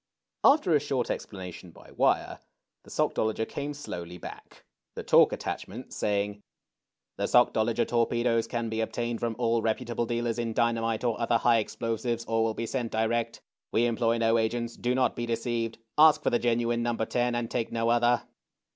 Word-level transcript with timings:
After 0.43 0.73
a 0.73 0.79
short 0.79 1.11
explanation 1.11 1.69
by 1.69 1.91
wire, 1.91 2.39
the 2.81 2.89
Sockdolager 2.89 3.47
came 3.47 3.71
slowly 3.75 4.17
back, 4.17 4.65
the 4.95 5.03
talk 5.03 5.31
attachment 5.31 5.93
saying: 5.93 6.41
The 7.17 7.25
Sockdolager 7.27 7.87
torpedoes 7.87 8.47
can 8.47 8.67
be 8.67 8.81
obtained 8.81 9.19
from 9.19 9.35
all 9.37 9.61
reputable 9.61 10.07
dealers 10.07 10.39
in 10.39 10.53
dynamite 10.53 11.03
or 11.03 11.21
other 11.21 11.37
high 11.37 11.59
ex 11.59 11.75
plosives, 11.75 12.25
or 12.27 12.43
will 12.43 12.55
be 12.55 12.65
sent 12.65 12.91
direct. 12.91 13.43
We 13.71 13.85
employ 13.85 14.17
no 14.17 14.39
agents. 14.39 14.75
Do 14.75 14.95
not 14.95 15.15
be 15.15 15.27
deceived. 15.27 15.77
Ask 15.99 16.23
for 16.23 16.31
the 16.31 16.39
genuine 16.39 16.81
No. 16.81 16.95
10, 16.95 17.35
and 17.35 17.51
take 17.51 17.71
no 17.71 17.89
other." 17.89 18.23